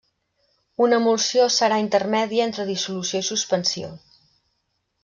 Una 0.85 0.97
emulsió 1.01 1.45
serà 1.57 1.77
intermèdia 1.83 2.49
entre 2.49 2.67
dissolució 2.73 3.23
i 3.27 3.31
suspensió. 3.31 3.97